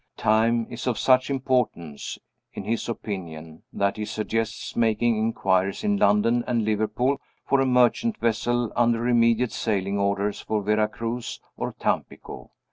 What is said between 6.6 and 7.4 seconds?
Liverpool